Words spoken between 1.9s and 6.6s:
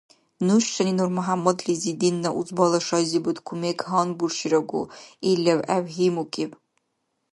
динна узбала шайзибад кумек гьанбуширагу, ил левгӀев гьимукӀиб.